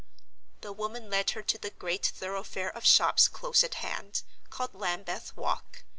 The 0.61 0.73
woman 0.73 1.11
led 1.11 1.29
her 1.37 1.43
to 1.43 1.59
the 1.59 1.69
great 1.69 2.07
thoroughfare 2.07 2.75
of 2.75 2.83
shops 2.87 3.27
close 3.27 3.63
at 3.63 3.75
hand, 3.75 4.23
called 4.49 4.73
Lambeth 4.73 5.37
Walk. 5.37 5.83